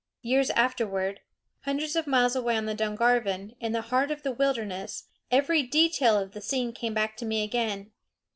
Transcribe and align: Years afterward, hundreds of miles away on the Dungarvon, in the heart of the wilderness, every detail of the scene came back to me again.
Years 0.23 0.49
afterward, 0.49 1.19
hundreds 1.59 1.95
of 1.95 2.07
miles 2.07 2.35
away 2.35 2.57
on 2.57 2.65
the 2.65 2.73
Dungarvon, 2.73 3.55
in 3.59 3.71
the 3.71 3.83
heart 3.83 4.09
of 4.09 4.23
the 4.23 4.31
wilderness, 4.31 5.03
every 5.29 5.61
detail 5.61 6.17
of 6.17 6.31
the 6.31 6.41
scene 6.41 6.73
came 6.73 6.95
back 6.95 7.15
to 7.17 7.25
me 7.25 7.43
again. 7.43 7.91